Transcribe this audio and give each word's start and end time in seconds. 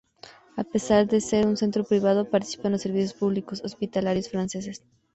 A 0.57 0.63
pesar 0.63 1.05
de 1.05 1.21
ser 1.21 1.45
un 1.45 1.57
centro 1.57 1.83
privado, 1.83 2.27
participa 2.27 2.69
en 2.69 2.71
los 2.71 2.81
servicios 2.81 3.13
públicos 3.13 3.61
hospitalarios 3.63 4.29
franceses. 4.29 4.81